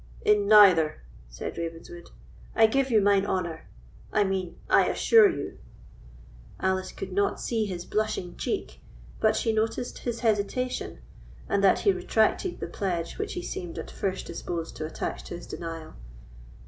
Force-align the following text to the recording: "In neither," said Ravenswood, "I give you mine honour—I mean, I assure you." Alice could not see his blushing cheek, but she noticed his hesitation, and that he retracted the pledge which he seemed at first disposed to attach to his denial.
"In 0.25 0.47
neither," 0.47 1.03
said 1.29 1.59
Ravenswood, 1.59 2.09
"I 2.55 2.65
give 2.65 2.89
you 2.89 3.01
mine 3.01 3.23
honour—I 3.23 4.23
mean, 4.23 4.55
I 4.67 4.87
assure 4.87 5.29
you." 5.29 5.59
Alice 6.59 6.91
could 6.91 7.13
not 7.13 7.39
see 7.39 7.65
his 7.67 7.85
blushing 7.85 8.35
cheek, 8.35 8.81
but 9.19 9.35
she 9.35 9.53
noticed 9.53 9.99
his 9.99 10.21
hesitation, 10.21 11.01
and 11.47 11.63
that 11.63 11.81
he 11.81 11.91
retracted 11.91 12.59
the 12.59 12.67
pledge 12.67 13.19
which 13.19 13.33
he 13.33 13.43
seemed 13.43 13.77
at 13.77 13.91
first 13.91 14.25
disposed 14.25 14.75
to 14.77 14.87
attach 14.87 15.23
to 15.25 15.35
his 15.35 15.45
denial. 15.45 15.93